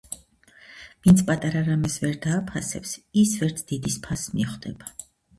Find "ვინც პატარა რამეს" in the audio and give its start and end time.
1.07-1.97